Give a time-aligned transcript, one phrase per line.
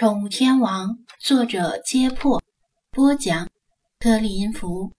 [0.00, 0.88] 宠物天王》，
[1.20, 2.42] 作者：揭破，
[2.90, 3.46] 播讲：
[3.98, 4.94] 特立音符。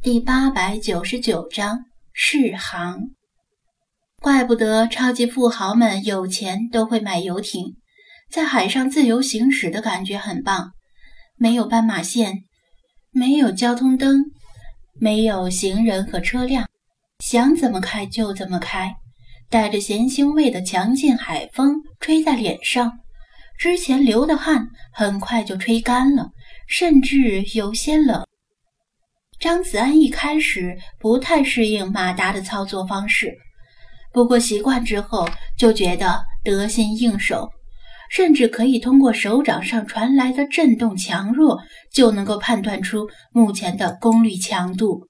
[0.00, 3.10] 第八百九十九章：试航。
[4.20, 7.74] 怪不得超级富豪们有钱都会买游艇，
[8.30, 10.70] 在海上自由行驶的感觉很棒。
[11.34, 12.44] 没有斑马线，
[13.10, 14.26] 没有交通灯，
[15.00, 16.68] 没有行人和车辆，
[17.18, 18.94] 想怎么开就怎么开。
[19.50, 23.00] 带着咸腥味的强劲海风吹在脸上。
[23.58, 26.30] 之前流的汗很快就吹干了，
[26.68, 28.24] 甚至有些冷。
[29.40, 33.34] 张子安一开始不太适应马达的操作方式，
[34.12, 37.50] 不过习惯之后就觉得得心应手，
[38.08, 41.58] 甚至可以通过手掌上传来的震动强弱
[41.92, 45.08] 就能够判断出目前的功率强度。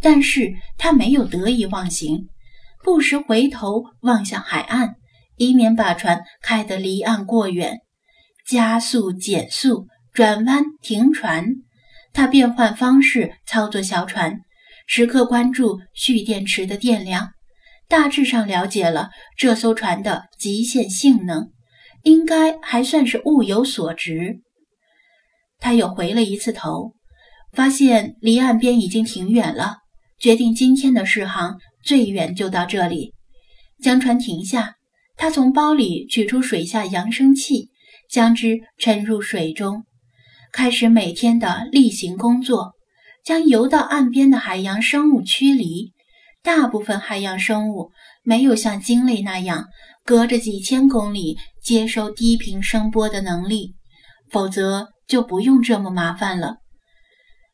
[0.00, 2.28] 但是他没有得意忘形，
[2.82, 4.94] 不时回头望向海岸。
[5.36, 7.78] 以免把船开得离岸过远，
[8.46, 11.46] 加速、减速、转弯、停船，
[12.12, 14.40] 他变换方式操作小船，
[14.86, 17.30] 时刻关注蓄电池的电量，
[17.88, 21.50] 大致上了解了这艘船的极限性能，
[22.02, 24.40] 应该还算是物有所值。
[25.58, 26.94] 他又回了一次头，
[27.52, 29.78] 发现离岸边已经挺远了，
[30.18, 33.12] 决定今天的试航最远就到这里，
[33.82, 34.74] 将船停下。
[35.16, 37.70] 他从包里取出水下扬声器，
[38.10, 39.84] 将之沉入水中，
[40.52, 42.74] 开始每天的例行工作，
[43.24, 45.92] 将游到岸边的海洋生物驱离。
[46.42, 47.90] 大部分海洋生物
[48.22, 49.64] 没有像鲸类那样
[50.04, 53.74] 隔着几千公里接收低频声波的能力，
[54.30, 56.58] 否则就不用这么麻烦了。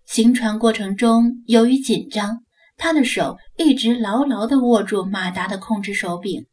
[0.05, 2.42] 行船过程中，由于紧张，
[2.77, 6.44] 他的手一直牢牢地握住马达的控制手柄。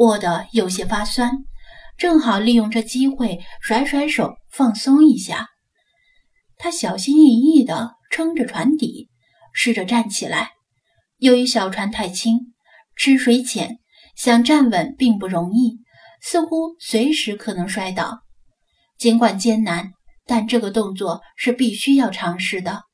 [0.00, 1.30] 握得有些发酸，
[1.98, 5.48] 正好利用这机会甩甩手放松一下。
[6.56, 9.10] 他小心翼翼地撑着船底，
[9.52, 10.52] 试着站起来。
[11.18, 12.54] 由于小船太轻，
[12.96, 13.78] 吃水浅，
[14.16, 15.80] 想站稳并不容易，
[16.22, 18.20] 似乎随时可能摔倒。
[18.96, 19.92] 尽管艰难，
[20.24, 22.84] 但这个动作是必须要尝试的，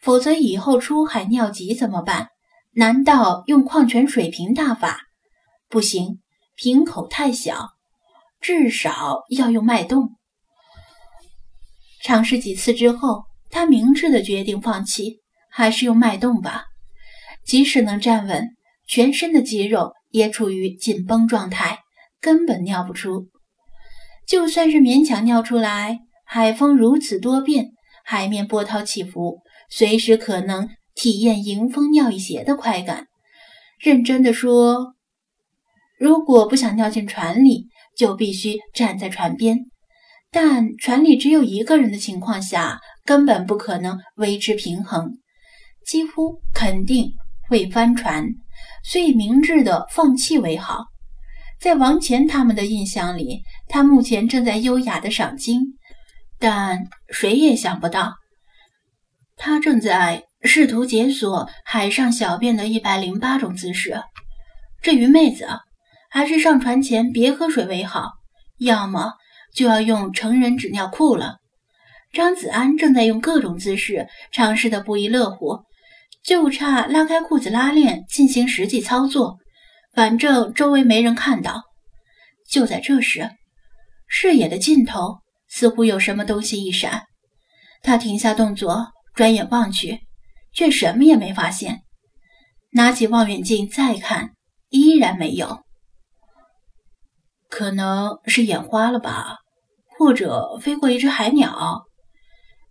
[0.00, 2.30] 否则以后出海尿急怎么办？
[2.72, 5.02] 难道用矿泉水瓶大法？
[5.68, 6.18] 不行。
[6.62, 7.70] 瓶口太小，
[8.38, 10.10] 至少要用脉动。
[12.02, 16.66] 尝试几次之后，他明智的决定放弃，还是用脉动吧。
[17.46, 18.48] 即使能站稳，
[18.86, 21.78] 全身的肌肉也处于紧绷状态，
[22.20, 23.28] 根本尿不出。
[24.28, 27.70] 就算是勉强尿出来，海风如此多变，
[28.04, 29.38] 海面波涛起伏，
[29.70, 33.06] 随时可能体验迎风尿一鞋的快感。
[33.78, 34.94] 认真的说。
[36.00, 39.66] 如果不想掉进船里，就必须站在船边。
[40.30, 45.18] 但船里只有一个人的情况下，根本不可能维持平衡，
[45.84, 47.12] 几乎肯定
[47.50, 48.26] 会翻船。
[48.82, 50.86] 所以明智的放弃为好。
[51.60, 55.60] 在王乾他们的印象里，他目前正在优雅的赏金，
[56.38, 56.78] 但
[57.10, 58.14] 谁也想不到，
[59.36, 64.00] 他正在试图解锁海上小便的一百零八种姿势。
[64.80, 65.46] 至于妹子。
[66.10, 68.10] 还是上船前别喝水为好，
[68.58, 69.14] 要么
[69.54, 71.38] 就要用成人纸尿裤了。
[72.12, 75.60] 张子安正在用各种姿势尝试的不亦乐乎，
[76.24, 79.38] 就差拉开裤子拉链进行实际操作。
[79.94, 81.62] 反正周围没人看到。
[82.50, 83.30] 就在这时，
[84.08, 87.04] 视野的尽头似乎有什么东西一闪，
[87.82, 90.00] 他停下动作，转眼望去，
[90.52, 91.82] 却什么也没发现。
[92.72, 94.30] 拿起望远镜再看，
[94.70, 95.62] 依然没有。
[97.50, 99.36] 可能是眼花了吧，
[99.98, 101.82] 或者飞过一只海鸟。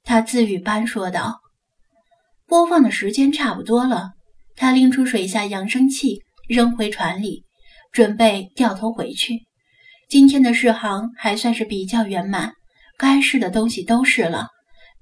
[0.04, 1.40] 他自语般说道。
[2.48, 4.14] 播放的时间差不多了，
[4.56, 7.44] 他拎出水下扬声器，扔回船里，
[7.92, 9.46] 准备掉头回去。
[10.10, 12.54] 今天的试航还算是比较圆满，
[12.98, 14.48] 该试的东西都试了，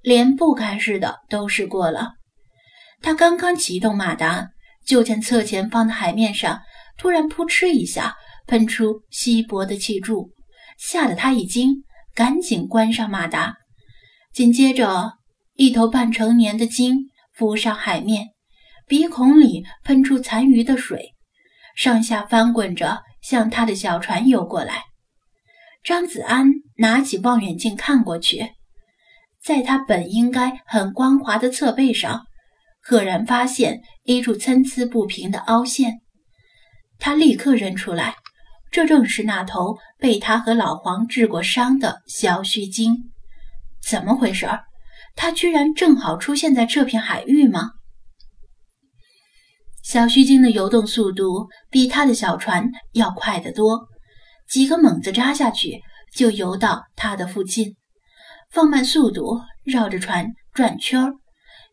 [0.02, 2.16] 连不该试的都试过了。
[3.02, 4.50] 他刚刚启动马达，
[4.86, 6.60] 就见侧前方的海面上
[6.98, 8.16] 突然扑哧一下。
[8.48, 10.32] 喷出稀薄的气柱，
[10.78, 11.84] 吓得他一惊，
[12.16, 13.58] 赶紧关上马达。
[14.34, 15.14] 紧接着，
[15.56, 18.30] 一头半成年的鲸浮上海面，
[18.88, 21.14] 鼻孔里喷出残余的水，
[21.76, 24.84] 上下翻滚着向他的小船游过来。
[25.84, 26.48] 张子安
[26.78, 28.54] 拿起望远镜看过去，
[29.44, 32.26] 在他本应该很光滑的侧背上，
[32.82, 36.02] 赫然发现一处参差不平的凹陷。
[37.00, 38.16] 他立刻认出来。
[38.78, 43.10] 这正是那头被他和老黄治过伤的小须鲸。
[43.82, 44.48] 怎么回事？
[45.16, 47.72] 它居然正好出现在这片海域吗？
[49.82, 53.88] 小须鲸的游动速度比他的小船要快得多，
[54.48, 55.82] 几个猛子扎下去
[56.14, 57.76] 就游到他的附近，
[58.52, 61.14] 放慢速度绕着船转圈儿，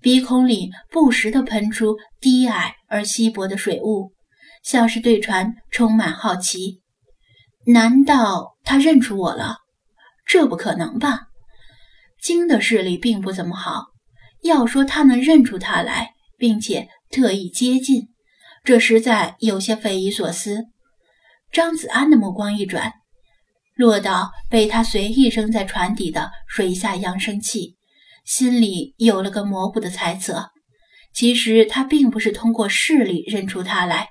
[0.00, 4.14] 鼻孔里不时地喷出低矮而稀薄的水雾，
[4.62, 6.80] 像是对船充满好奇。
[7.66, 9.58] 难道他认出我了？
[10.26, 11.28] 这不可能吧！
[12.20, 13.87] 鲸的视力并不怎么好，
[14.43, 18.08] 要说他能认出他来，并且特意接近，
[18.62, 20.64] 这实在有些匪夷所思。
[21.50, 22.93] 张子安的目光一转，
[23.75, 27.76] 落到被他随意扔在船底的水下扬声器，
[28.25, 30.50] 心里有了个模糊的猜测。
[31.14, 34.08] 其实他并不是通过视力认出他来。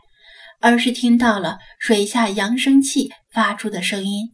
[0.62, 4.30] 而是听到了水下扬声器发出的声音。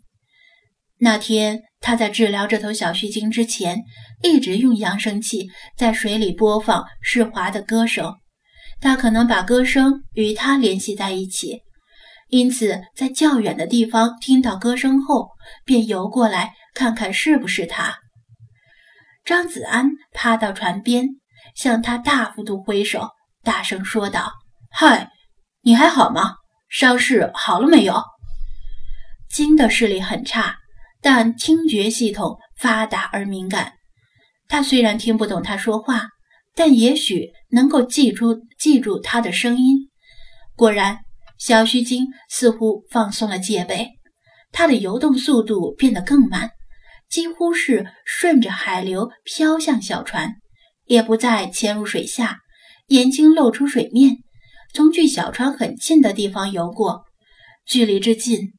[0.97, 3.83] 那天他在治疗这头小须鲸之前，
[4.21, 5.47] 一直用扬声器
[5.77, 8.13] 在水里播放世华的歌声。
[8.81, 11.61] 他可能把歌声与他联系在一起，
[12.27, 15.29] 因此在较远的地方听到歌声后，
[15.65, 17.97] 便游过来看看是不是他。
[19.25, 21.07] 张子安趴到船边，
[21.55, 23.09] 向他大幅度挥手，
[23.43, 24.31] 大声说道
[24.71, 25.11] ：“嗨！”
[25.61, 26.35] 你还好吗？
[26.69, 28.01] 伤势好了没有？
[29.29, 30.57] 金的视力很差，
[31.01, 33.73] 但听觉系统发达而敏感。
[34.47, 36.07] 他虽然听不懂他说话，
[36.55, 39.89] 但也许能够记住记住他的声音。
[40.55, 40.99] 果然，
[41.37, 43.91] 小须鲸似乎放松了戒备，
[44.51, 46.51] 它的游动速度变得更慢，
[47.09, 50.33] 几乎是顺着海流飘向小船，
[50.85, 52.39] 也不再潜入水下，
[52.87, 54.17] 眼睛露出水面。
[54.73, 57.05] 从距小船很近的地方游过，
[57.65, 58.53] 距离之近，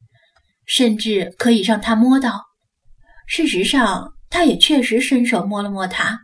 [0.71, 2.45] 甚至可以让他摸到。
[3.27, 6.21] 事实上，他也确实伸手摸了摸它，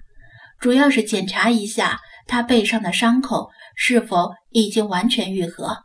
[0.61, 5.79] 主要是检查一下他背上的伤口是否已经完全愈合。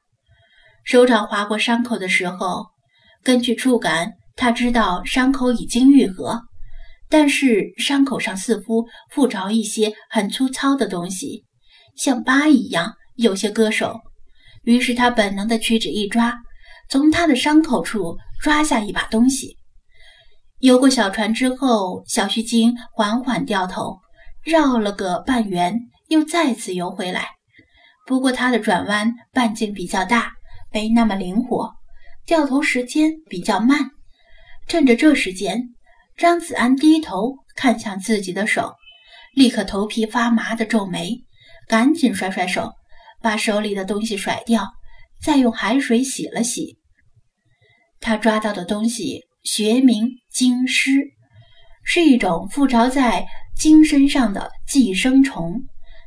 [0.84, 2.66] 手掌划过伤口的时候，
[3.24, 6.42] 根据触感，他知道伤口已经愈合，
[7.08, 11.44] 但是伤口上似乎附着一些很粗糙的东西，
[11.96, 12.94] 像疤一样。
[13.16, 14.00] 有些割手，
[14.62, 16.34] 于是他本能的屈指一抓，
[16.88, 19.56] 从他的伤口处抓下一把东西。
[20.58, 24.00] 游过小船之后，小须鲸缓缓掉头，
[24.42, 25.78] 绕了个半圆，
[26.08, 27.28] 又再次游回来。
[28.04, 30.32] 不过它的转弯半径比较大，
[30.72, 31.72] 没那么灵活，
[32.26, 33.92] 掉头时间比较慢。
[34.66, 35.70] 趁着这时间，
[36.16, 38.74] 张子安低头看向自己的手，
[39.34, 41.22] 立刻头皮发麻的皱眉，
[41.68, 42.72] 赶紧甩甩手。
[43.20, 44.66] 把手里的东西甩掉，
[45.22, 46.80] 再用海水洗了洗。
[48.02, 51.12] 他抓到的东西学名鲸虱，
[51.84, 53.24] 是一种附着在
[53.56, 55.62] 鲸身上的寄生虫，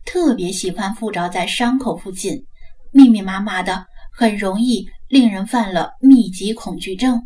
[0.06, 2.46] 特别喜欢附着在伤口附近，
[2.92, 7.22] 密密麻麻的，很容易令人犯了密集恐惧症。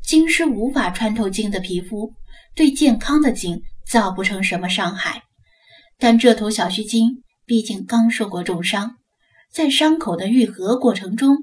[0.00, 2.14] 鲸虱无法穿透鲸的皮肤，
[2.54, 5.24] 对健康的鲸造不成什么伤害，
[5.98, 8.94] 但这头小须鲸毕竟刚受过重伤。
[9.52, 11.36] 在伤口的愈合过程中，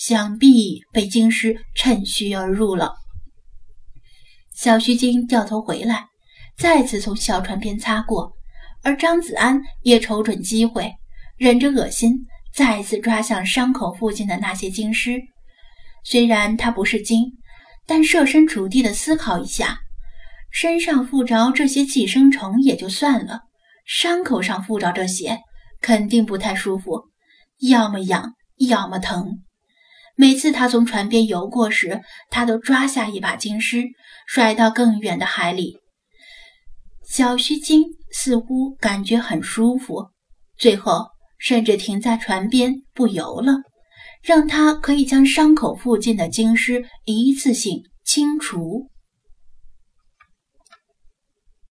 [0.00, 2.94] 想必被鲸尸趁虚而入了。
[4.54, 6.06] 小须鲸掉头回来，
[6.56, 8.32] 再次从小船边擦过，
[8.82, 10.90] 而张子安也瞅准机会，
[11.36, 12.14] 忍着恶心，
[12.54, 15.20] 再次抓向伤口附近的那些鲸尸。
[16.02, 17.32] 虽然他不是鲸，
[17.86, 19.80] 但设身处地的思考一下，
[20.50, 23.42] 身上附着这些寄生虫也就算了，
[23.84, 25.40] 伤口上附着这些，
[25.82, 27.10] 肯定不太舒服。
[27.58, 29.42] 要么痒，要么疼。
[30.20, 33.84] 每次他从船边游过时，他都抓下一把鲸尸，
[34.26, 35.78] 甩到更远的海里。
[37.08, 40.10] 小须鲸似乎感觉很舒服，
[40.58, 41.06] 最后
[41.38, 43.54] 甚至停在船边不游了，
[44.22, 48.89] 让他可以将伤口附近的鲸尸一次性清除。